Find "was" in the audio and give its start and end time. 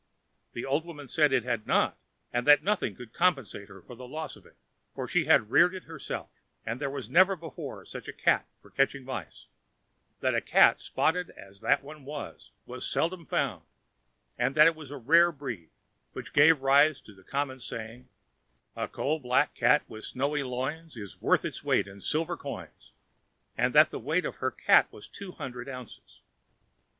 6.89-7.07, 12.03-12.49, 12.65-12.83, 14.75-14.89, 24.91-25.07